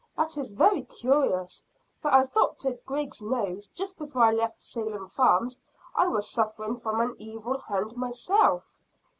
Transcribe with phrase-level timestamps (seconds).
[0.17, 1.63] That is very curious.
[2.01, 2.71] For as Dr.
[2.87, 5.61] Griggs knows, just before I left Salem Farms,
[5.95, 8.79] I was suffering from 'an evil hand' myself."